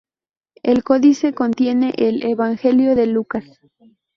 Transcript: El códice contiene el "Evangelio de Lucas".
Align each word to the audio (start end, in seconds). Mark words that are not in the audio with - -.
El 0.63 0.83
códice 0.83 1.35
contiene 1.35 1.93
el 1.95 2.25
"Evangelio 2.25 2.95
de 2.95 3.05
Lucas". 3.05 3.43